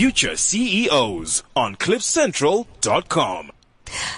[0.00, 3.50] Future CEOs on CliffCentral.com.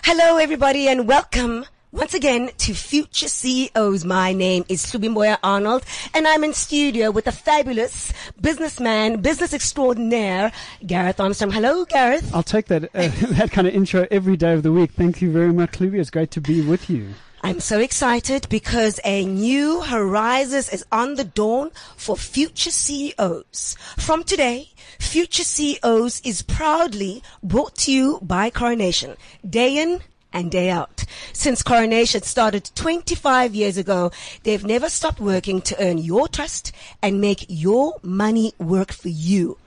[0.05, 4.05] Hello, everybody, and welcome once again to Future CEOs.
[4.05, 5.85] My name is Hlubi Mboya Arnold,
[6.15, 10.53] and I'm in studio with a fabulous businessman, business extraordinaire,
[10.87, 11.51] Gareth Armstrong.
[11.51, 12.33] Hello, Gareth.
[12.33, 13.09] I'll take that uh,
[13.39, 14.93] that kind of intro every day of the week.
[14.93, 15.99] Thank you very much, Hlubi.
[15.99, 17.09] It's great to be with you.
[17.45, 23.77] I'm so excited because a new horizons is on the dawn for future CEOs.
[23.99, 24.69] From today,
[25.01, 29.17] Future CEOs is proudly brought to you by Coronation,
[29.49, 30.01] day in
[30.33, 31.05] and day out.
[31.33, 34.13] Since Coronation started 25 years ago,
[34.45, 36.71] they've never stopped working to earn your trust
[37.03, 39.59] and make your money work for you.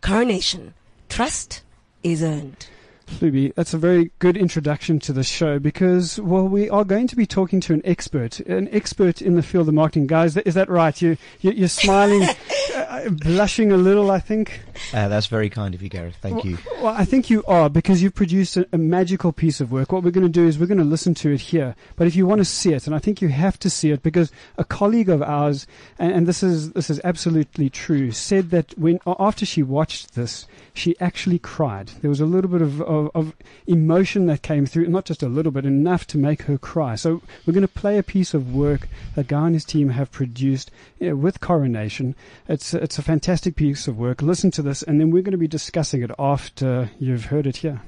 [0.00, 0.74] Coronation,
[1.08, 1.62] trust
[2.02, 2.66] is earned.
[3.10, 7.16] Hlubi, that's a very good introduction to the show because, well, we are going to
[7.16, 10.06] be talking to an expert, an expert in the field of marketing.
[10.06, 11.00] Guys, is that right?
[11.02, 12.22] You, you, are smiling,
[12.74, 14.60] uh, blushing a little, I think.
[14.92, 16.16] Uh, that's very kind of you, Gareth.
[16.20, 16.58] Thank well, you.
[16.80, 19.92] Well, I think you are because you've produced a, a magical piece of work.
[19.92, 21.74] What we're going to do is we're going to listen to it here.
[21.96, 24.02] But if you want to see it, and I think you have to see it
[24.02, 25.66] because a colleague of ours,
[25.98, 30.46] and, and this is this is absolutely true, said that when after she watched this,
[30.74, 31.88] she actually cried.
[32.00, 33.34] There was a little bit of, of, of,
[33.66, 36.94] emotion that came through, not just a little bit, enough to make her cry.
[36.94, 40.10] So we're going to play a piece of work that Gau and his team have
[40.10, 42.14] produced you know, with Coronation.
[42.48, 44.20] It's, it's it's a fantastic piece of work.
[44.20, 47.56] Listen to this, and then we're going to be discussing it after you've heard it
[47.56, 47.80] here.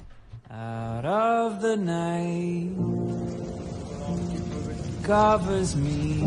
[0.51, 2.73] Out of the night
[5.05, 6.23] covers me.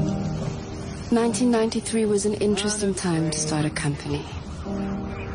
[1.10, 4.24] 1993 was an interesting time to start a company.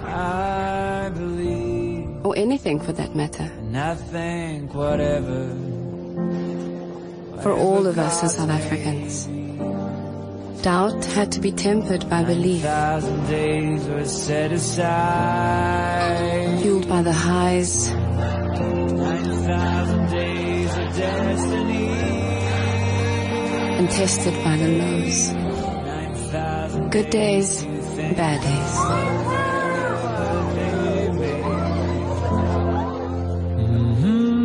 [0.04, 2.24] I believe.
[2.24, 3.42] Or anything for that matter.
[3.42, 5.48] And I think whatever.
[7.42, 9.39] For all of us as South Africans.
[10.62, 12.62] Doubt had to be tempered by belief.
[12.62, 16.10] Days were set aside.
[16.60, 17.88] Fueled by the highs.
[20.10, 21.88] Days of destiny.
[23.78, 25.30] And tested by the lows.
[26.90, 28.76] Good days, bad days.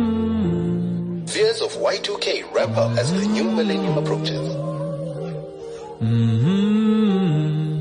[0.06, 1.26] Mm-hmm.
[1.26, 4.65] Fears of Y2K ramp up as the new millennium approaches.
[6.00, 7.76] Mm-hmm.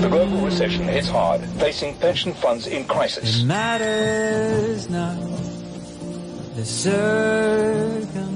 [0.00, 3.40] The global recession hits hard, placing pension funds in crisis.
[3.40, 5.16] It matters not
[6.56, 8.26] the circumstance.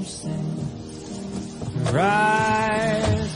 [1.91, 3.35] Rise,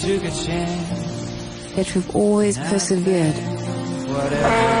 [0.00, 1.76] took a chance.
[1.76, 3.36] Yet we've always persevered.
[4.08, 4.79] Whatever.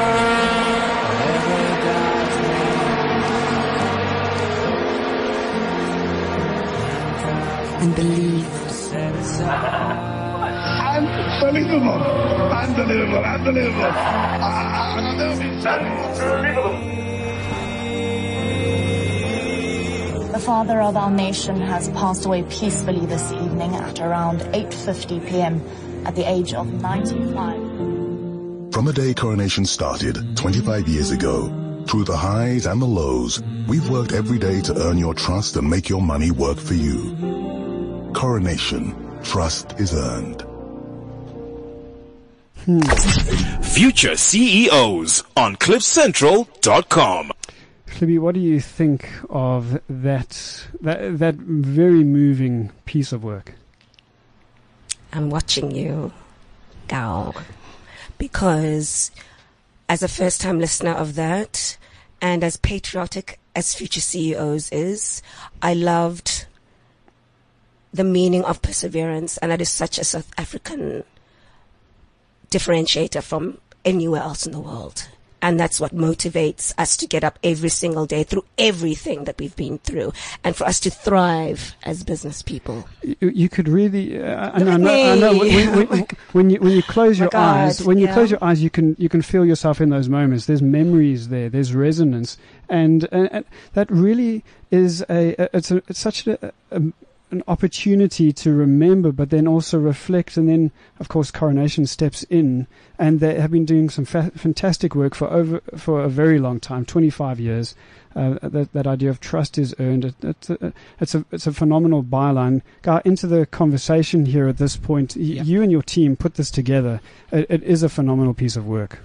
[7.80, 8.46] And believe.
[10.90, 12.02] Unbelievable!
[12.52, 13.24] Unbelievable!
[13.24, 13.92] Unbelievable!
[20.32, 25.62] The father of our nation has passed away peacefully this evening at around 8.50 p.m.
[26.06, 27.54] at the age of 95.
[28.72, 33.88] From the day coronation started 25 years ago, through the highs and the lows, we've
[33.88, 37.59] worked every day to earn your trust and make your money work for you.
[38.14, 38.94] Coronation.
[39.22, 40.42] Trust is earned.
[42.64, 42.80] Hmm.
[43.62, 47.32] Future CEOs on CliffCentral.com.
[47.86, 53.54] Hlubi, what do you think of that, that that very moving piece of work?
[55.12, 56.12] I'm watching you,
[56.88, 57.34] Gau,
[58.18, 59.10] because
[59.88, 61.76] as a first-time listener of that,
[62.22, 65.22] and as patriotic as Future CEOs is,
[65.60, 66.46] I loved
[67.92, 71.04] the meaning of perseverance, and that is such a South African
[72.50, 75.08] differentiator from anywhere else in the world.
[75.42, 79.56] And that's what motivates us to get up every single day through everything that we've
[79.56, 80.12] been through
[80.44, 82.86] and for us to thrive as business people.
[83.02, 86.60] You, you could really, uh, I know, I know, I know when, when, when, you,
[86.60, 88.12] when you close your God, eyes, when you yeah.
[88.12, 90.44] close your eyes, you can, you can feel yourself in those moments.
[90.44, 92.36] There's memories there, there's resonance.
[92.68, 96.82] And, and, and that really is a, it's, a, it's such a, a
[97.30, 100.36] an opportunity to remember, but then also reflect.
[100.36, 102.66] And then, of course, Coronation steps in,
[102.98, 106.60] and they have been doing some fa- fantastic work for over for a very long
[106.60, 107.74] time, 25 years.
[108.16, 110.04] Uh, that that idea of trust is earned.
[110.04, 112.62] It, it's, a, it's a it's a phenomenal byline.
[112.82, 115.14] Go into the conversation here at this point.
[115.16, 115.42] Y- yeah.
[115.44, 117.00] You and your team put this together.
[117.30, 118.98] It, it is a phenomenal piece of work.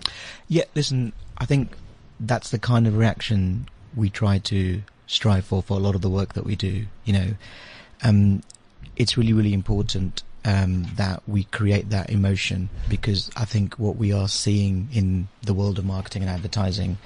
[0.47, 1.71] Yeah, listen, I think
[2.19, 6.09] that's the kind of reaction we try to strive for for a lot of the
[6.09, 6.87] work that we do.
[7.03, 7.27] You know
[8.07, 8.41] um,
[8.95, 14.13] it's really, really important um, that we create that emotion because I think what we
[14.13, 16.97] are seeing in the world of marketing and advertising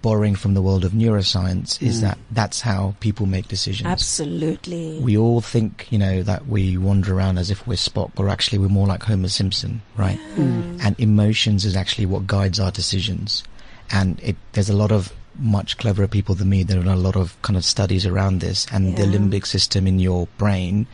[0.00, 2.02] borrowing from the world of neuroscience is Mm.
[2.02, 3.86] that that's how people make decisions.
[3.88, 5.00] Absolutely.
[5.00, 8.58] We all think, you know, that we wander around as if we're Spock, or actually
[8.58, 10.20] we're more like Homer Simpson, right?
[10.36, 10.78] Mm.
[10.84, 13.42] And emotions is actually what guides our decisions.
[13.90, 16.62] And it, there's a lot of much cleverer people than me.
[16.62, 19.98] There are a lot of kind of studies around this, and the limbic system in
[19.98, 20.86] your brain,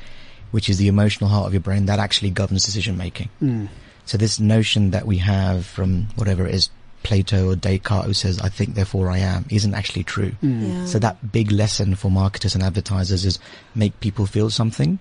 [0.50, 3.28] which is the emotional heart of your brain, that actually governs decision making.
[3.42, 3.68] Mm.
[4.06, 6.70] So this notion that we have from whatever it is,
[7.02, 10.32] Plato or Descartes who says, I think therefore I am, isn't actually true.
[10.42, 10.68] Mm.
[10.68, 10.86] Yeah.
[10.86, 13.38] So that big lesson for marketers and advertisers is
[13.74, 14.98] make people feel something,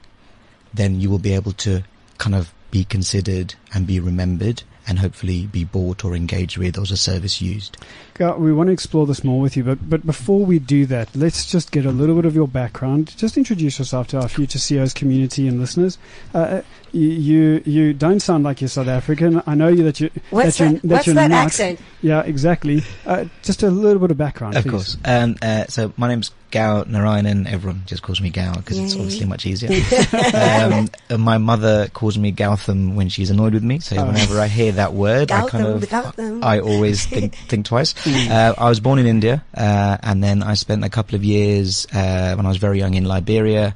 [0.74, 1.84] then you will be able to
[2.18, 6.81] kind of be considered and be remembered and hopefully be bought or engaged with or
[6.81, 7.78] as a service used.
[8.18, 11.16] Gau, we want to explore this more with you, but but before we do that,
[11.16, 13.16] let's just get a little bit of your background.
[13.18, 15.98] Just introduce yourself to our future CEOs community and listeners.
[16.34, 16.62] Uh,
[16.94, 19.42] you, you you don't sound like you're South African.
[19.46, 21.46] I know you that you What's that you're, that- what's you're that not.
[21.46, 21.80] accent?
[22.02, 22.81] Yeah, exactly.
[23.06, 24.72] Uh, just a little bit of background, Of please.
[24.72, 24.98] course.
[25.06, 27.46] Um, uh, so my name's Gau Narayanan.
[27.52, 29.70] Everyone just calls me Gau because it's obviously much easier.
[30.34, 33.80] um, uh, my mother calls me Gautham when she's annoyed with me.
[33.80, 34.06] So Oh.
[34.06, 36.44] whenever I hear that word, I kind of, Gautam.
[36.44, 37.94] I always think, think twice.
[38.07, 38.27] Mm.
[38.38, 41.88] Uh, I was born in India, uh, and then I spent a couple of years,
[41.94, 43.75] uh, when I was very young in Liberia.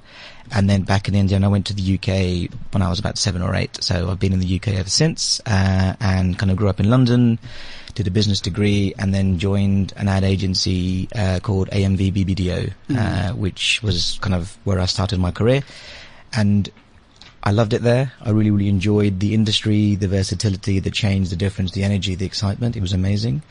[0.54, 3.18] And then back in India, and I went to the UK when I was about
[3.18, 3.81] seven or eight.
[3.81, 6.89] So I've been in the UK ever since, uh, and kind of grew up in
[6.89, 7.39] London,
[7.95, 13.34] did a business degree, and then joined an ad agency uh, called AMV BBDO, uh,
[13.34, 15.63] which was kind of where I started my career.
[16.34, 16.69] And
[17.44, 18.14] I loved it there.
[18.22, 22.26] I really, really enjoyed the industry, the versatility, the change, the difference, the energy, the
[22.26, 22.76] excitement.
[22.76, 23.42] It was amazing.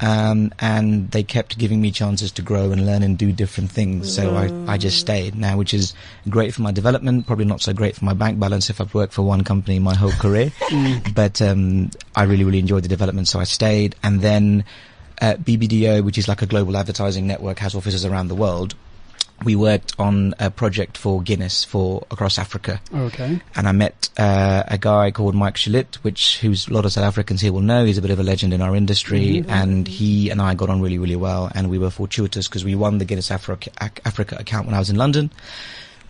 [0.00, 4.14] Um, and they kept giving me chances to grow and learn and do different things.
[4.14, 5.92] So I, I just stayed now, which is
[6.30, 9.12] great for my development, probably not so great for my bank balance if I've worked
[9.12, 10.50] for one company my whole career.
[11.14, 13.28] But, um, I really, really enjoyed the development.
[13.28, 14.64] So I stayed and then,
[15.20, 18.74] uh, BBDO, which is like a global advertising network, has offices around the world.
[19.44, 23.40] We worked on a project for Guinness for across Africa Okay.
[23.56, 27.04] and I met uh, a guy called Mike Shalit, which who's a lot of South
[27.04, 27.84] Africans here will know.
[27.84, 30.80] He's a bit of a legend in our industry, and he and I got on
[30.80, 31.50] really, really well.
[31.54, 34.78] And we were fortuitous because we won the Guinness Africa, Ac- Africa account when I
[34.78, 35.30] was in London.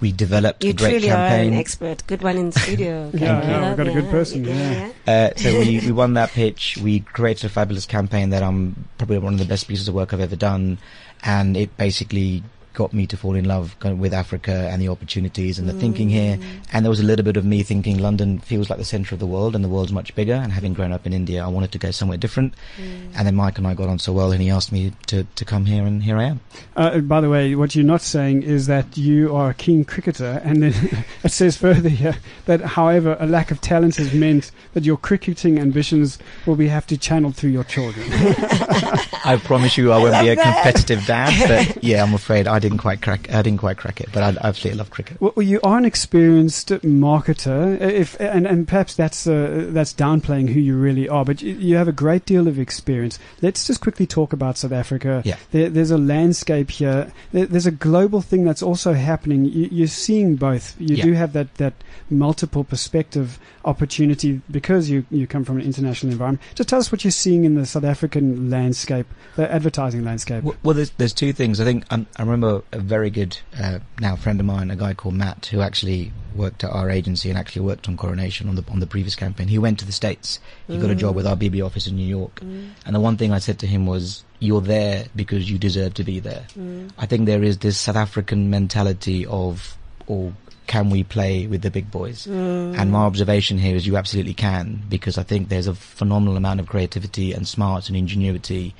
[0.00, 1.55] We developed You a great truly are campaign.
[1.55, 2.06] an expert.
[2.06, 3.11] Good one in the studio.
[3.15, 4.91] Okay, Yeah, yeah, love we've got a good person, yeah.
[5.06, 6.77] Uh, so we, we won that pitch.
[6.82, 10.12] We created a fabulous campaign that I'm probably one of the best pieces of work
[10.12, 10.79] I've ever done,
[11.23, 12.43] and it basically
[12.75, 15.73] got me to fall in love kind of with Africa and the opportunities and the
[15.73, 16.12] thinking mm.
[16.12, 16.38] here.
[16.73, 19.21] And there was a little bit of me thinking London feels like the centre of
[19.21, 20.35] the world and the world's much bigger.
[20.35, 22.55] And having grown up in India, I wanted to go somewhere different.
[22.76, 23.12] Mm.
[23.17, 25.44] And then Mike and I got on so well, and he asked me to, to
[25.44, 26.41] come here, and here I am.
[26.76, 29.85] Uh, uh by the way, what you're not saying is that you are a keen
[29.85, 32.17] cricketer, and then it says further here
[32.47, 36.87] that, however, a lack of talent has meant that your cricketing ambitions will be have
[36.88, 38.06] to channel through your children.
[39.25, 42.79] I promise you, I won't be a competitive dad, but yeah, I'm afraid I didn't
[42.79, 43.31] quite crack.
[43.33, 45.21] I didn't quite crack it, but I absolutely love cricket.
[45.21, 50.61] Well, you are an experienced marketer, if and, and perhaps that's uh, that's downplaying who
[50.61, 51.25] you really are.
[51.27, 53.19] But you, you have a great deal of experience.
[53.43, 55.21] Let's just quickly talk about South Africa.
[55.25, 55.37] Yeah.
[55.51, 57.13] There, there's a landscape here.
[57.33, 59.45] There, there's a global thing that's also happening.
[59.45, 60.75] You, you're seeing both.
[60.81, 61.05] You Yeah.
[61.05, 61.75] do have that that
[62.09, 66.41] multiple perspective opportunity because you you come from an international environment.
[66.55, 69.06] Just tell us what you're seeing in the South African landscape,
[69.37, 70.44] the advertising landscape.
[70.44, 71.61] Well, well there's, there's two things.
[71.61, 74.94] I think um, I remember a very good uh, now friend of mine, a guy
[74.94, 78.65] called Matt, who actually worked at our agency and actually worked on Coronation on the
[78.69, 79.49] on the previous campaign.
[79.49, 80.41] He went to the states.
[80.67, 81.17] He got a job mm.
[81.17, 82.41] with our BB office in New York.
[82.41, 82.70] Mm.
[82.87, 86.05] And the one thing I said to him was, "You're there because you deserve to
[86.05, 86.91] be there." Mm.
[86.99, 90.32] I think there is this South African mentality of, or
[90.67, 92.27] can we play with the big boys?
[92.27, 96.61] And my observation here is you absolutely can because I think there's a phenomenal amount
[96.61, 98.75] of creativity and smarts and ingenuity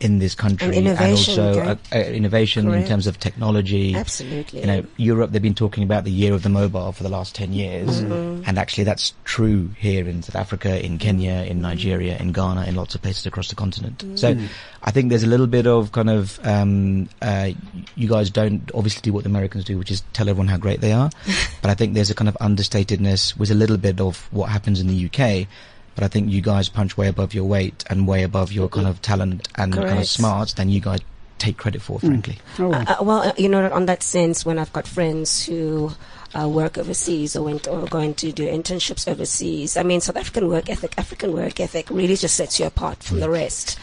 [0.00, 1.70] in this country And innovation, also okay.
[1.70, 3.94] uh, uh, innovation in terms of technology.
[3.94, 4.60] Absolutely.
[4.60, 7.34] You know, Europe, they've been talking about the year of the mobile for the last
[7.34, 8.00] 10 years.
[8.00, 8.44] Mm-hmm.
[8.46, 12.76] And actually that's true here in South Africa, in Kenya, in Nigeria, in Ghana, in
[12.76, 13.98] lots of places across the continent.
[13.98, 14.18] Mm.
[14.18, 14.36] So
[14.82, 17.50] I think there's a little bit of kind of, um, uh,
[17.94, 20.80] you guys don't obviously do what the Americans do, which is tell everyone how great
[20.80, 21.10] they are.
[21.62, 24.80] but I think there's a kind of understatedness with a little bit of what happens
[24.80, 25.46] in the UK.
[25.94, 28.86] But I think you guys punch way above your weight and way above your kind
[28.86, 31.00] of talent and kind of smarts than you guys
[31.38, 32.38] take credit for, frankly.
[32.58, 32.84] Oh, well.
[32.86, 35.92] Uh, well, uh, you know, on that sense, when I've got friends who
[36.38, 40.48] uh, work overseas or went or going to do internships overseas, I mean, South African
[40.48, 43.78] work ethic, African work ethic really just sets you apart from the rest.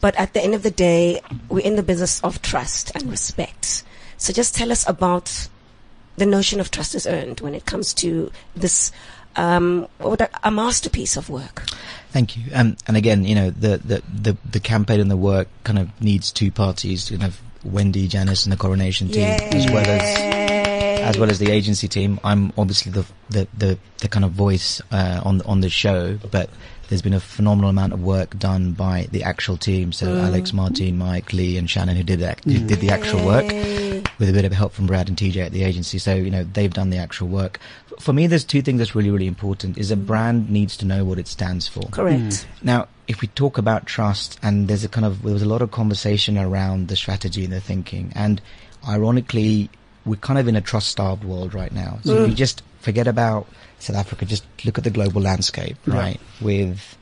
[0.00, 3.84] But at the end of the day, we're in the business of trust and respect.
[4.16, 5.48] So just tell us about
[6.16, 8.92] the notion of trust is earned when it comes to this
[9.36, 9.88] um,
[10.42, 11.64] a masterpiece of work.
[12.10, 12.44] Thank you.
[12.54, 15.88] Um, and again, you know, the, the, the, the, campaign and the work kind of
[16.00, 17.10] needs two parties.
[17.10, 19.50] You have Wendy, Janice, and the coronation team, Yay.
[19.52, 20.42] as well as
[21.02, 22.20] as well as the agency team.
[22.22, 26.50] I'm obviously the the the, the kind of voice uh, on on the show, but
[26.88, 29.92] there's been a phenomenal amount of work done by the actual team.
[29.92, 30.22] So mm.
[30.22, 33.46] Alex, Martin, Mike, Lee, and Shannon, who did that, who did the actual work,
[34.18, 35.98] with a bit of help from Brad and TJ at the agency.
[35.98, 37.58] So you know they've done the actual work.
[38.00, 41.04] For me, there's two things that's really really important: is a brand needs to know
[41.04, 41.82] what it stands for.
[41.90, 42.22] Correct.
[42.22, 42.46] Mm.
[42.62, 45.62] Now, if we talk about trust, and there's a kind of there was a lot
[45.62, 48.40] of conversation around the strategy and the thinking, and
[48.88, 49.70] ironically,
[50.04, 51.98] we're kind of in a trust starved world right now.
[52.04, 52.22] So mm.
[52.22, 53.46] if you just forget about
[53.78, 55.94] South Africa, just look at the global landscape, yeah.
[55.94, 56.20] right?
[56.40, 56.96] With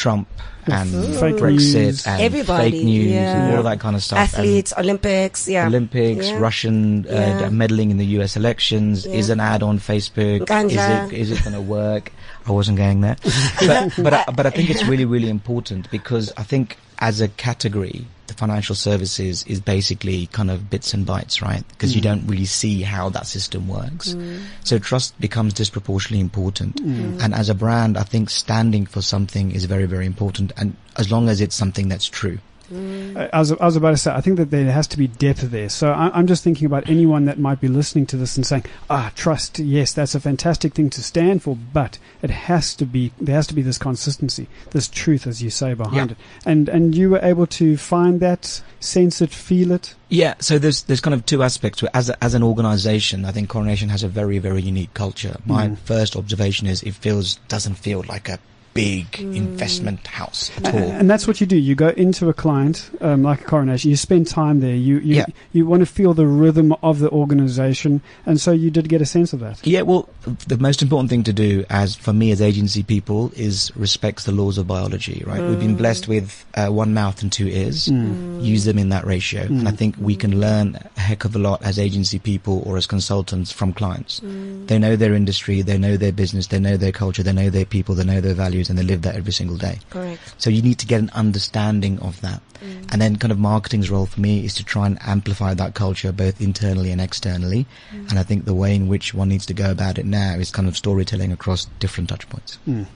[0.00, 0.28] Trump
[0.64, 0.90] and
[1.20, 2.06] fake Brexit news.
[2.06, 3.44] and Everybody, fake news yeah.
[3.44, 4.18] and all that kind of stuff.
[4.18, 5.66] Athletes, and Olympics, yeah.
[5.66, 6.38] Olympics, yeah.
[6.38, 9.04] Russian uh, meddling in the US elections.
[9.04, 10.46] Is an ad on Facebook?
[10.46, 11.12] Ganja.
[11.12, 12.12] Is it is it going to work?
[12.46, 13.16] I wasn't going there,
[13.60, 17.28] but but I, but I think it's really really important because I think as a
[17.28, 21.66] category the financial services is basically kind of bits and bytes, right?
[21.68, 21.96] Because mm.
[21.96, 24.14] you don't really see how that system works.
[24.14, 24.42] Mm.
[24.64, 26.76] So trust becomes disproportionately important.
[26.76, 27.20] Mm.
[27.22, 30.52] And as a brand, I think standing for something is very, very important.
[30.56, 32.38] And as long as it's something that's true.
[32.70, 33.30] Mm.
[33.32, 35.42] I, was, I was about to say, I think that there has to be depth
[35.42, 35.68] there.
[35.68, 38.64] So I, am just thinking about anyone that might be listening to this and saying,
[38.88, 43.12] ah, trust, yes, that's a fantastic thing to stand for, but it has to be,
[43.20, 46.16] there has to be this consistency, this truth, as you say, behind yeah.
[46.16, 46.46] it.
[46.46, 49.94] And, and you were able to find that, sense it, feel it?
[50.08, 51.84] Yeah, so there's there's kind of two aspects.
[51.94, 55.36] As a, as an organisation, I think Coronation has a very very unique culture.
[55.46, 55.78] My mm.
[55.78, 58.40] first observation is it feels doesn't feel like a
[58.80, 59.36] big mm.
[59.36, 60.80] investment house at all.
[60.80, 61.56] And that's what you do.
[61.56, 65.16] You go into a client, um, like a coronation, you spend time there, you, you,
[65.16, 65.26] yeah.
[65.52, 68.00] you want to feel the rhythm of the organization.
[68.26, 69.66] And so you did get a sense of that.
[69.66, 70.08] Yeah, well,
[70.46, 74.32] the most important thing to do as, for me as agency people is respect the
[74.32, 75.40] laws of biology, right?
[75.40, 75.50] Mm.
[75.50, 77.88] We've been blessed with uh, one mouth and two ears.
[77.88, 78.42] Mm.
[78.42, 79.42] Use them in that ratio.
[79.42, 79.76] And I mm.
[79.76, 83.52] think we can learn a heck of a lot as agency people or as consultants
[83.52, 84.20] from clients.
[84.20, 84.66] Mm.
[84.68, 87.64] They know their industry, they know their business, they know their culture, they know their
[87.64, 89.78] people, they know their values and they live that every single day.
[89.90, 90.34] Correct.
[90.38, 92.40] So you need to get an understanding of that.
[92.62, 92.92] Mm.
[92.92, 96.12] And then kind of marketing's role for me is to try and amplify that culture
[96.12, 97.66] both internally and externally.
[97.92, 98.10] Mm.
[98.10, 100.50] And I think the way in which one needs to go about it now is
[100.50, 102.58] kind of storytelling across different touch points.
[102.68, 102.86] Mm.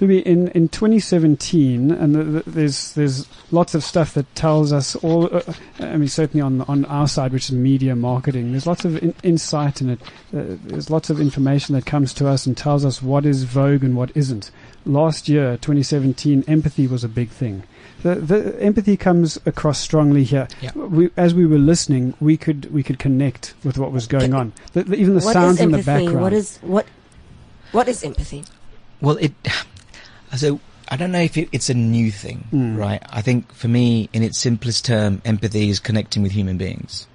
[0.00, 5.34] in, in 2017, and the, the, there's there's lots of stuff that tells us all.
[5.34, 5.42] Uh,
[5.80, 9.14] I mean, certainly on on our side, which is media marketing, there's lots of in,
[9.22, 10.00] insight in it.
[10.36, 13.82] Uh, there's lots of information that comes to us and tells us what is vogue
[13.82, 14.50] and what isn't
[14.88, 17.62] last year, 2017, empathy was a big thing.
[18.02, 20.48] The, the empathy comes across strongly here.
[20.60, 20.72] Yeah.
[20.74, 24.52] We, as we were listening, we could we could connect with what was going on.
[24.72, 26.20] The, the, even the what sounds in the background.
[26.20, 26.86] What is what?
[27.72, 28.44] What is empathy?
[29.00, 29.32] Well, it.
[30.36, 32.76] So I don't know if it, it's a new thing, mm.
[32.76, 33.02] right?
[33.08, 37.06] I think for me, in its simplest term, empathy is connecting with human beings,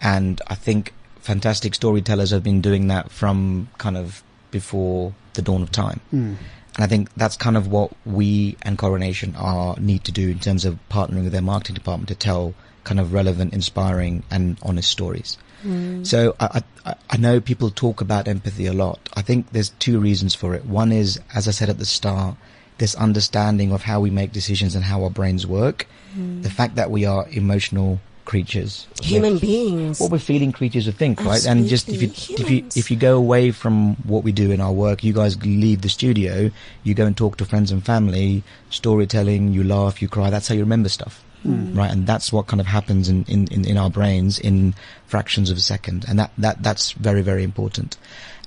[0.00, 5.62] and I think fantastic storytellers have been doing that from kind of before the dawn
[5.62, 6.00] of time.
[6.12, 6.36] Mm.
[6.76, 10.40] And I think that's kind of what we and Coronation are need to do in
[10.40, 14.90] terms of partnering with their marketing department to tell kind of relevant, inspiring, and honest
[14.90, 15.38] stories.
[15.64, 16.06] Mm.
[16.06, 19.00] So I, I, I know people talk about empathy a lot.
[19.14, 20.66] I think there's two reasons for it.
[20.66, 22.36] One is, as I said at the start,
[22.78, 25.86] this understanding of how we make decisions and how our brains work.
[26.16, 26.42] Mm.
[26.42, 30.00] The fact that we are emotional creatures, human beings.
[30.00, 31.44] What we're feeling creatures of think, right?
[31.46, 34.60] And just if you if you if you go away from what we do in
[34.60, 36.50] our work, you guys leave the studio,
[36.82, 40.30] you go and talk to friends and family, storytelling, you laugh, you cry.
[40.30, 41.22] That's how you remember stuff.
[41.46, 41.76] Mm.
[41.76, 44.74] Right, and that's what kind of happens in, in, in, in our brains in
[45.06, 47.98] fractions of a second, and that, that that's very very important.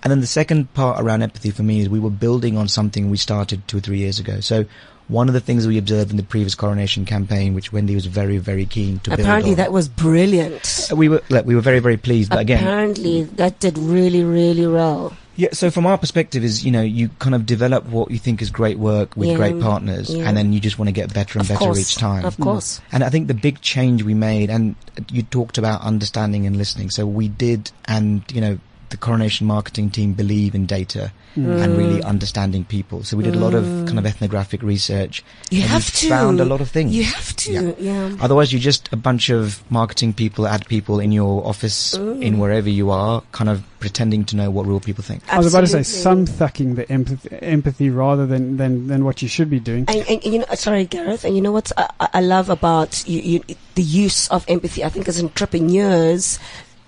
[0.01, 3.09] And then the second part around empathy for me is we were building on something
[3.09, 4.39] we started two or three years ago.
[4.39, 4.65] So
[5.07, 8.37] one of the things we observed in the previous coronation campaign, which Wendy was very,
[8.37, 9.21] very keen to build.
[9.21, 10.89] apparently that was brilliant.
[10.91, 12.29] Uh, we were like, we were very, very pleased.
[12.29, 15.15] But again, apparently that did really, really well.
[15.37, 15.49] Yeah.
[15.53, 18.49] So from our perspective, is you know you kind of develop what you think is
[18.49, 20.27] great work with yeah, great partners, yeah.
[20.27, 22.25] and then you just want to get better and of better course, each time.
[22.25, 22.81] Of course.
[22.91, 24.75] And I think the big change we made, and
[25.11, 26.89] you talked about understanding and listening.
[26.89, 31.61] So we did, and you know the coronation marketing team believe in data mm.
[31.61, 33.03] and really understanding people.
[33.03, 35.23] So we did a lot of kind of ethnographic research.
[35.49, 36.95] You and have to found a lot of things.
[36.95, 37.73] You have to, yeah.
[37.77, 38.17] yeah.
[38.21, 42.21] Otherwise, you're just a bunch of marketing people, ad people in your office, mm.
[42.21, 45.21] in wherever you are, kind of pretending to know what real people think.
[45.23, 45.37] Absolutely.
[45.37, 49.21] I was about to say some thucking the empathy, empathy rather than, than, than what
[49.21, 49.85] you should be doing.
[49.87, 53.21] And, and, you know, sorry, Gareth, and you know what I, I love about you,
[53.21, 54.83] you, the use of empathy.
[54.83, 56.39] I think as entrepreneurs,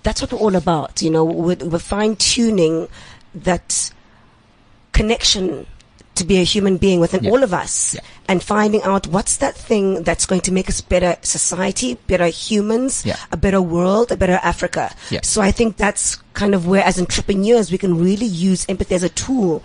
[0.02, 1.02] that's what we're all about.
[1.02, 2.88] You know, we're, we're fine tuning
[3.34, 3.90] that
[4.92, 5.66] connection
[6.16, 7.30] to be a human being within Yeah.
[7.30, 8.00] all of us Yeah.
[8.28, 13.04] and finding out what's that thing that's going to make us better society, better humans,
[13.06, 13.16] Yeah.
[13.32, 14.92] a better world, a better Africa.
[15.22, 19.02] So I think that's kind of where as entrepreneurs we can really use empathy as
[19.02, 19.62] a tool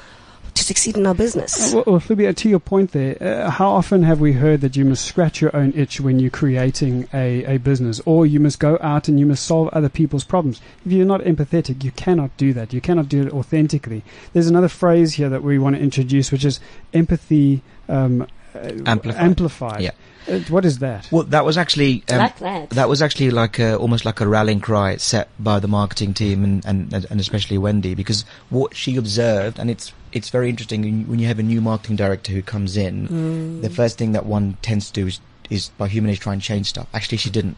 [0.56, 1.74] to succeed in our business.
[1.74, 4.86] Well, well Flubia, to your point there, uh, how often have we heard that you
[4.86, 8.78] must scratch your own itch when you're creating a, a business, or you must go
[8.82, 10.62] out and you must solve other people's problems?
[10.86, 12.74] If you're not empathetic, you cannot do that.
[12.74, 14.04] You cannot do it authentically.
[14.34, 16.60] There's another phrase here that we want to introduce, which is
[16.94, 19.22] empathy um, uh, Amplified.
[19.22, 19.82] amplified.
[19.82, 19.92] Yeah.
[20.28, 21.08] Uh, what is that?
[21.12, 22.90] Well, that was actually um, Like that.
[22.90, 26.66] was actually like a, almost like a rallying cry set by the marketing team and,
[26.66, 31.28] and and especially Wendy because what she observed and it's it's very interesting when you-
[31.28, 33.62] have a new marketing director who comes in, mm.
[33.62, 35.20] the first thing that one tends to do is,
[35.50, 36.88] is by human nature try and change stuff.
[36.94, 37.58] Actually, she didn't.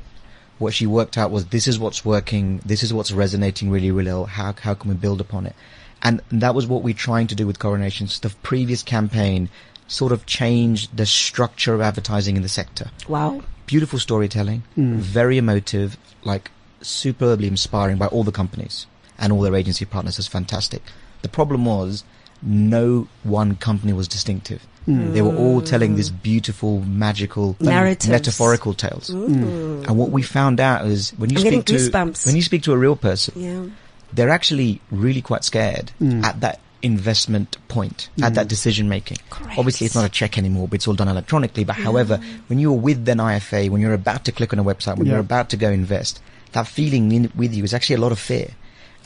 [0.57, 4.11] What she worked out was this is what's working, this is what's resonating really, really
[4.11, 4.25] well.
[4.25, 5.55] How how can we build upon it?
[6.01, 8.19] And that was what we're trying to do with Coronations.
[8.19, 9.49] The previous campaign
[9.87, 13.41] sort of changed the structure of advertising in the sector Wow.
[13.67, 14.95] beautiful storytelling, mm.
[14.95, 18.85] very emotive, like superbly inspiring by all the companies
[19.17, 20.19] and all their agency partners.
[20.19, 20.81] It's fantastic.
[21.21, 22.03] The problem was
[22.41, 24.65] no one company was distinctive.
[24.87, 25.13] Mm.
[25.13, 26.21] They were all telling this mm.
[26.23, 28.09] beautiful, magical, Narratives.
[28.09, 29.09] metaphorical tales.
[29.09, 32.25] And what we found out is when you I'm speak to goosebumps.
[32.25, 33.65] when you speak to a real person, Yeah.
[34.13, 36.23] they're actually really quite scared mm.
[36.23, 39.17] at that investment point, at that decision making.
[39.29, 39.57] Correct.
[39.57, 41.65] Obviously, it's not a check anymore, but it's all done electronically.
[41.65, 44.95] But however, when you're with an IFA, when you're about to click on a website,
[44.97, 45.13] when Yeah.
[45.13, 46.21] you're about to go invest,
[46.53, 48.51] that feeling in, with you is actually a lot of fear.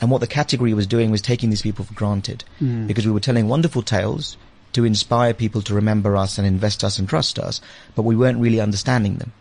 [0.02, 2.88] And what the category was doing was taking these people for granted hmm.
[2.88, 4.36] because we were telling wonderful tales
[4.72, 7.60] to inspire people to remember us and invest us and trust us,
[7.94, 9.32] but we weren't really understanding them.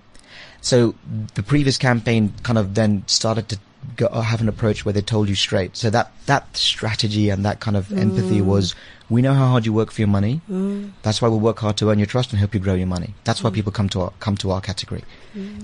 [0.61, 0.93] So
[1.33, 3.59] the previous campaign kind of then started to
[3.95, 5.75] go, uh, have an approach where they told you straight.
[5.75, 8.45] So that that strategy and that kind of empathy hmm.
[8.45, 8.75] was,
[9.09, 10.41] we know how hard you work for your money.
[10.45, 10.89] Hmm.
[11.01, 13.15] That's why we work hard to earn your trust and help you grow your money.
[13.23, 15.03] That's why people come to our come to our category.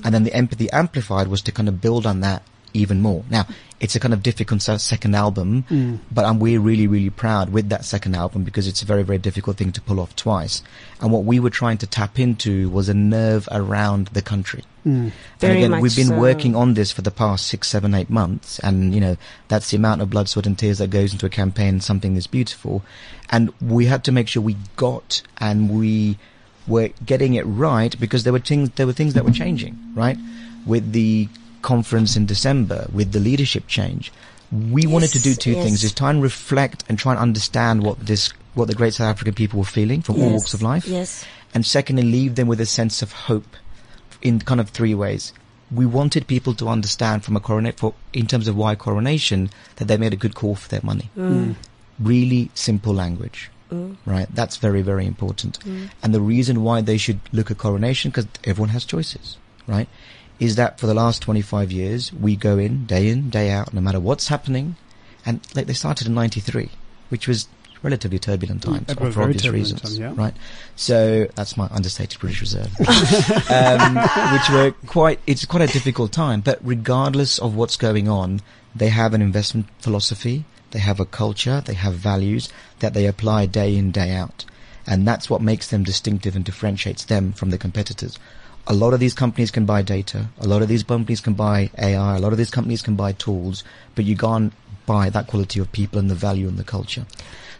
[0.03, 2.41] And then the empathy amplified was to kind of build on that
[2.73, 3.23] even more.
[3.29, 3.45] Now
[3.79, 5.65] it's a kind of difficult second album,
[6.11, 9.17] but um, we're really really proud with that second album because it's a very very
[9.17, 10.63] difficult thing to pull off twice.
[11.01, 14.63] And what we were trying to tap into was a nerve around the country.
[15.39, 16.19] Very and again, much we've been so.
[16.19, 19.77] working on this for the past six, seven, eight months, and you know that's the
[19.77, 21.81] amount of blood, sweat, and tears that goes into a campaign.
[21.81, 22.83] Something this beautiful,
[23.29, 26.17] and we had to make sure we got and we
[26.67, 30.17] were getting it right because there were things there were things that were changing, right?
[30.65, 31.29] With the
[31.67, 34.11] conference in December, with the leadership change,
[34.51, 35.63] we wanted to do two yes.
[35.63, 39.09] things: is try and reflect and try and understand what this what the great South
[39.13, 41.25] African people were feeling from all walks of life, Yes.
[41.53, 43.51] and secondly, leave them with a sense of hope
[44.21, 45.33] in kind of three ways.
[45.69, 49.87] We wanted people to understand from a coronate for in terms of why coronation that
[49.89, 51.09] they made a good call for their money.
[51.17, 51.31] Mm.
[51.31, 51.55] Mm.
[51.99, 53.51] Really simple language.
[53.71, 53.97] Mm.
[54.05, 55.59] Right, that's very, very important.
[56.01, 59.35] And the reason why they should look at coronation, because everyone has choices,
[59.67, 59.89] right,
[60.39, 63.81] is that for the last 25 years, we go in, day in, day out, no
[63.81, 64.75] matter what's happening.
[65.25, 66.69] And like they started in 93,
[67.09, 67.47] which was
[67.83, 70.13] relatively turbulent times That for obvious reasons, time, yeah.
[70.15, 70.33] right?
[70.75, 72.71] So that's my understated British Reserve,
[73.49, 73.95] um,
[74.33, 75.19] which were quite.
[75.27, 78.41] It's quite a difficult time, but regardless of what's going on,
[78.75, 83.45] they have an investment philosophy, they have a culture, they have values that they apply
[83.45, 84.45] day in day out,
[84.85, 88.17] and that's what makes them distinctive and differentiates them from the competitors.
[88.69, 90.27] A lot of these companies can buy data.
[90.39, 92.17] A lot of these companies can buy AI.
[92.17, 93.63] A lot of these companies can buy tools,
[93.95, 94.53] but you can't
[94.85, 97.05] buy that quality of people and the value and the culture.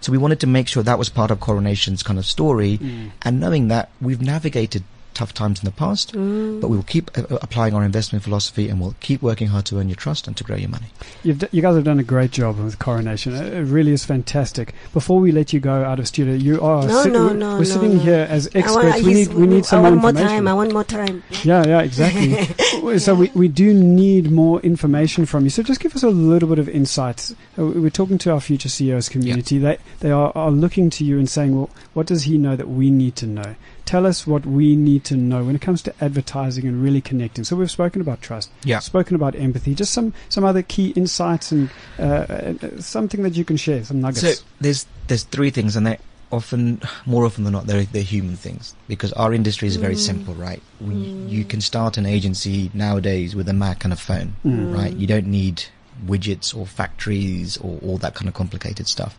[0.01, 3.11] So we wanted to make sure that was part of Coronation's kind of story, mm.
[3.21, 4.83] and knowing that we've navigated
[5.17, 8.69] tough times in the past, but we will keep uh, uh, applying our investment philosophy
[8.69, 10.87] and we'll keep working hard to earn your trust and to grow your money.
[11.23, 13.33] You've d- you guys have done a great job with Coronation.
[13.33, 14.73] It it really is fantastic.
[14.93, 17.51] Before we let you go out of studio, you are No, sit- no, we're, no,
[17.53, 18.03] we're no, sitting no.
[18.09, 19.05] here as I want- experts.
[19.07, 20.35] we need we need some I more want more information.
[20.37, 20.47] time.
[20.47, 21.23] I want more time.
[21.43, 22.99] Yeah, yeah, exactly.
[23.05, 25.49] so we, we do need more information from you.
[25.49, 27.33] So just give us a little bit of insight.
[27.57, 29.57] Uh, we- We're talking to our future CEOs community.
[29.57, 32.69] They they are, are looking to you and saying, well, what does he know that
[32.69, 33.55] we need to know?
[33.87, 37.43] Tell us what we need to know when it comes to advertising and really connecting.
[37.45, 38.79] So we've spoken about trust, Yeah.
[38.79, 39.73] spoken about empathy.
[39.73, 44.01] Just some some other key insights and uh, uh, something that you can share, some
[44.01, 44.21] nuggets.
[44.39, 45.97] So there's there's three things, and they
[46.33, 50.33] often, more often than not, they're they're human things because our industry is very simple,
[50.35, 50.61] right?
[50.81, 54.93] We, You can start an agency nowadays with a Mac and a phone, right?
[54.93, 55.63] You don't need
[56.05, 59.17] widgets or factories or all that kind of complicated stuff.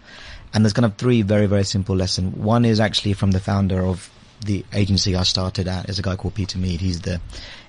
[0.52, 2.37] And there's kind of three very very simple lessons.
[2.37, 4.11] One is actually from the founder of
[4.44, 6.81] the agency I started at is a guy called Peter Mead.
[6.81, 7.20] He's the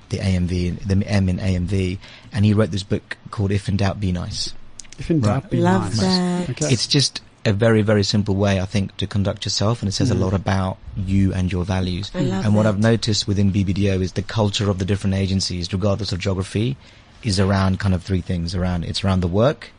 [0.10, 1.99] the AMV, the M in AMV,
[2.32, 4.53] and he wrote this book called If in Doubt, Be Nice.
[4.97, 5.51] If in doubt, Right.
[5.51, 5.99] be Love nice.
[5.99, 6.49] that.
[6.49, 6.73] Okay.
[6.73, 10.12] It's just a very, very simple way, I think, to conduct yourself, and it says
[10.12, 10.21] a hmm.
[10.21, 12.12] lot about you and your values.
[12.13, 12.69] I love and what that.
[12.69, 16.75] I've noticed within BBDO is the culture of the different agencies, regardless of geography,
[17.23, 18.55] is around kind of three things.
[18.55, 19.71] Around it's around the work,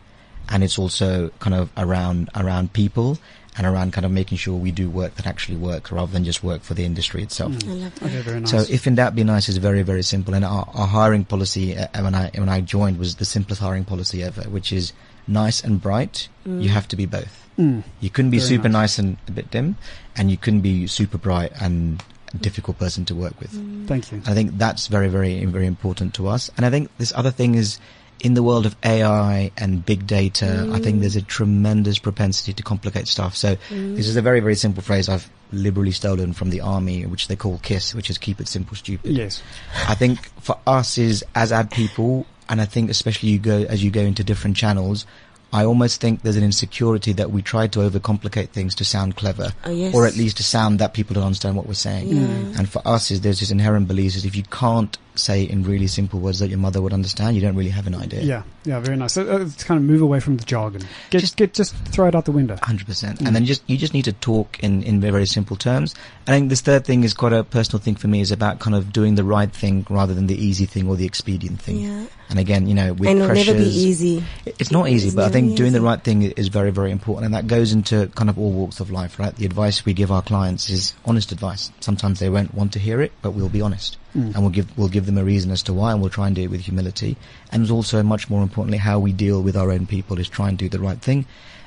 [0.50, 3.18] and it's also kind of around around people,
[3.56, 6.42] and around kind of making sure we do work that actually works, rather than just
[6.42, 7.52] work for the industry itself.
[7.64, 8.06] I love that.
[8.06, 8.50] okay, very nice.
[8.50, 10.34] So if in doubt, be nice is very, very simple.
[10.34, 13.84] And our, our hiring policy uh, when I when I joined was the simplest hiring
[13.84, 14.92] policy ever, which is
[15.26, 16.28] nice and bright.
[16.44, 17.48] You have to be both.
[17.58, 17.84] Mm.
[18.00, 18.98] You couldn't be Very super nice.
[18.98, 18.98] nice.
[18.98, 19.76] and a bit dim,
[20.16, 22.02] and you couldn't be super bright and
[22.40, 23.50] difficult person to work with.
[23.86, 24.22] Thank you.
[24.26, 26.50] I think that's very, very, very important to us.
[26.56, 27.78] And I think this other thing is
[28.20, 31.00] in the world of AI and big data, I think mm.
[31.00, 33.36] there's a tremendous propensity to complicate stuff.
[33.36, 33.96] So mm.
[33.96, 37.36] this is a very, very simple phrase I've liberally stolen from the army, which they
[37.36, 39.12] call KISS, which is keep it simple, stupid.
[39.12, 39.42] Yes.
[39.88, 43.82] I think for us is as ad people, and I think especially you go as
[43.82, 45.06] you go into different channels.
[45.52, 49.52] I almost think there's an insecurity that we try to overcomplicate things to sound clever,
[49.64, 49.92] Oh, yes.
[49.92, 52.12] or at least to sound that people don't understand what we're saying.
[52.56, 55.86] And for us, is there's this inherent belief is if you can't say in really
[55.86, 58.22] simple words that your mother would understand, you don't really have an idea.
[58.22, 59.14] Yeah, yeah, very nice.
[59.14, 60.82] So, uh, to kind of move away from the jargon.
[61.10, 62.56] Get, Just- get, just throw it out the window.
[62.62, 65.56] Hundred percent, and then just you just need to talk in in very, very simple
[65.56, 65.94] terms.
[66.26, 68.20] I think this third thing is quite a personal thing for me.
[68.20, 71.06] Is about kind of doing the right thing rather than the easy thing or the
[71.06, 71.80] expedient thing.
[71.80, 72.06] Yeah.
[72.28, 74.24] And again, you know, with And it'll pressures, never be easy.
[74.46, 77.24] It's not easy, It's but I think doing the right thing is very, very important,
[77.24, 79.34] and that goes into kind of all walks of life, right?
[79.34, 81.72] The advice we give our clients is honest advice.
[81.80, 84.88] Sometimes they won't want to hear it, but we'll be honest, and we'll give we'll
[84.88, 87.16] give them a reason as to why, and we'll try and do it with humility.
[87.52, 90.58] And also, much more importantly, how we deal with our own people is try and
[90.58, 91.26] do the right thing.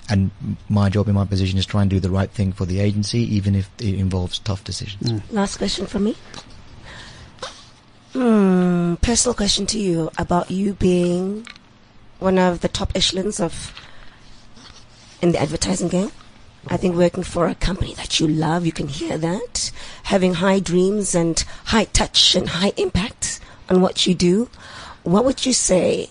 [0.10, 0.32] And
[0.68, 3.20] my job in my position is try and do the right thing for the agency,
[3.36, 5.22] even if it involves tough decisions.
[5.32, 6.16] Last question for me.
[8.12, 11.48] Hmm, personal question to you about you being
[12.20, 13.74] one of the top echelons of
[15.22, 16.12] in the advertising game.
[16.68, 19.72] I think working for a company that you love, you can hear that.
[20.04, 24.50] Having high dreams and high touch and high impact on what you do.
[25.04, 26.10] What would you say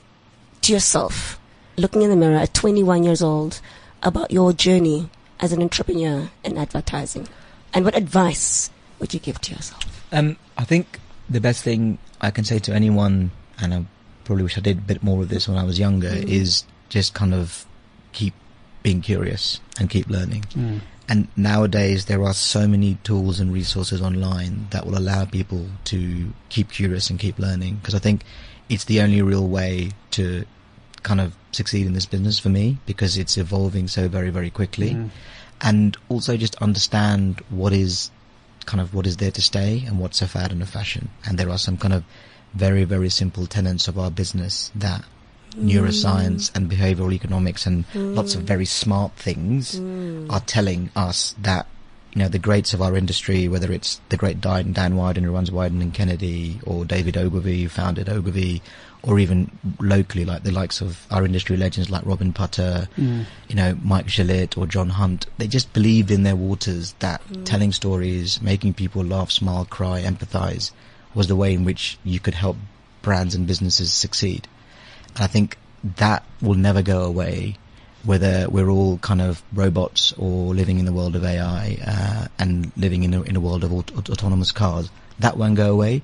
[0.63, 1.41] to yourself,
[1.77, 3.61] looking in the mirror at 21 years old,
[4.03, 5.09] about your journey
[5.41, 7.29] as an entrepreneur in advertising?
[7.73, 10.07] And what advice would you give to yourself?
[10.13, 13.85] Um, I think the best thing I can say to anyone, and I
[14.25, 17.15] probably wish I did a bit more of this when I was younger, is just
[17.15, 17.65] kind of
[18.13, 18.35] keep
[18.83, 20.43] being curious and keep learning.
[20.55, 20.81] Mm.
[21.09, 26.33] And nowadays there are so many tools and resources online that will allow people to
[26.49, 27.77] keep curious and keep learning.
[27.77, 28.23] Because I think
[28.69, 30.45] it's the only real way to
[31.03, 34.91] kind of succeed in this business for me because it's evolving so very, very quickly.
[34.91, 35.11] Mm.
[35.61, 38.11] And also just understand what is
[38.65, 41.11] kind of what is there to stay and what's a fad and a fashion.
[41.27, 42.05] And there are some kind of
[42.55, 45.05] very, very simple tenets of our business that
[45.57, 48.47] neuroscience and behavioral economics and lots of mm.
[48.47, 50.31] very smart things mm.
[50.33, 51.67] are telling us that
[52.15, 55.31] you know the greats of our industry, whether it's the great Dan, Dan Wieden who
[55.31, 58.63] runs Wieden and Kennedy, or David Ogilvy who founded Ogilvy,
[59.03, 63.25] or even locally like the likes of our industry legends like Robyn Putter, mm.
[63.49, 67.73] you know Mike Gillette or John Hunt, they just believed in their waters that telling
[67.73, 70.71] stories, making people laugh, smile, cry, empathize
[71.15, 72.57] was the way in which you could help
[73.03, 74.49] brands and businesses succeed.
[75.15, 75.57] And I think
[75.97, 77.57] that will never go away,
[78.05, 82.73] whether we're all kind of robots or living in the world of AI uh, and
[82.77, 84.91] living in a, in a world of aut- aut- autonomous cars.
[85.19, 86.03] That won't go away.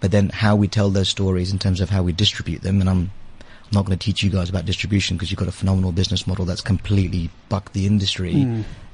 [0.00, 2.88] But then how we tell those stories in terms of how we distribute them, and
[2.88, 5.90] I'm, I'm not going to teach you guys about distribution because you've got a phenomenal
[5.92, 8.32] business model that's completely bucked the industry.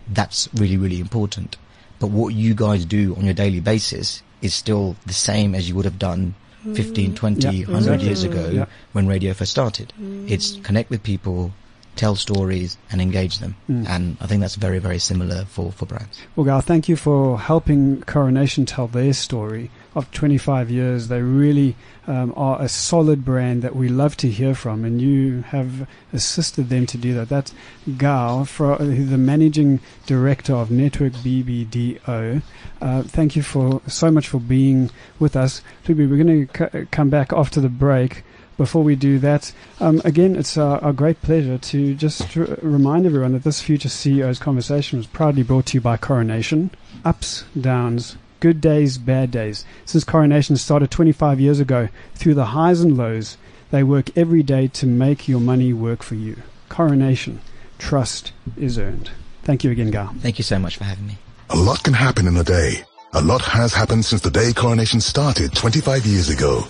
[0.09, 1.57] That's really, really important.
[1.99, 5.75] But what you guys do on your daily basis is still the same as you
[5.75, 6.35] would have done
[6.73, 7.17] 15, mm.
[7.17, 8.07] 20, Yeah, 100 exactly.
[8.07, 8.67] years ago Yeah.
[8.93, 9.93] when radio first started.
[10.01, 10.31] Mm.
[10.31, 11.53] It's connect with people,
[11.97, 13.55] tell stories, and engage them.
[13.71, 13.89] Mm.
[13.89, 16.19] And I think that's very, very similar for, for brands.
[16.37, 21.09] Well, Gau, thank you for helping Coronation tell their story of 25 years.
[21.09, 21.77] They really
[22.07, 26.69] um, are a solid brand that we love to hear from, and you have assisted
[26.69, 27.29] them to do that.
[27.29, 27.55] That's
[27.97, 32.43] Gau, for, the managing director of Network BBDO.
[32.81, 35.63] Uh, thank you for so much for being with us.
[35.85, 38.25] Hlubi, we're going to c- come back after the break.
[38.57, 43.05] Before we do that, um, again, it's our, our great pleasure to just r- remind
[43.05, 46.71] everyone that this Future CEO's conversation was proudly brought to you by Coronation.
[47.05, 49.65] Ups, downs, good days, bad days.
[49.87, 53.39] Since Coronation started 25 years ago, through the highs and lows,
[53.71, 56.43] they work every day to make your money work for you.
[56.69, 57.41] Coronation,
[57.79, 59.11] trust is earned.
[59.45, 60.09] Thank you again, Gau.
[60.19, 61.17] Thank you so much for having me.
[61.49, 62.85] A lot can happen in a day.
[63.15, 66.61] A lot has happened since the day Coronation started 25 years ago.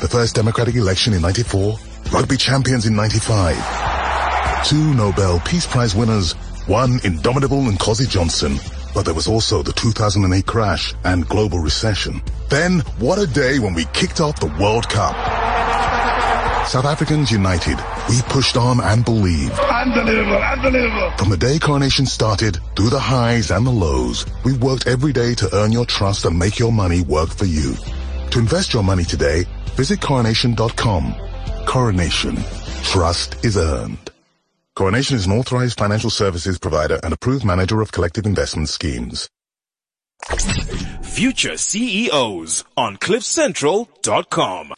[0.00, 1.76] The first democratic election in 94,
[2.10, 4.66] rugby champions in 95.
[4.66, 6.32] Two Nobel Peace Prize winners,
[6.66, 8.58] one indomitable Nkosi Johnson,
[8.94, 12.22] but there was also the 2008 crash and global recession.
[12.48, 15.14] Then, what a day when we kicked off the World Cup.
[16.66, 17.76] South Africans united.
[18.08, 19.52] We pushed on and believed.
[19.58, 21.12] Unbelievable, unbelievable.
[21.18, 25.34] From the day coronation started, through the highs and the lows, we worked every day
[25.34, 27.74] to earn your trust and make your money work for you.
[28.30, 31.14] To invest your money today, visit coronation.com.
[31.66, 32.36] Coronation.
[32.82, 34.10] Trust is earned.
[34.74, 39.28] Coronation is an authorized financial services provider and approved manager of collective investment schemes.
[41.02, 44.72] Future CEOs on CliffCentral.com.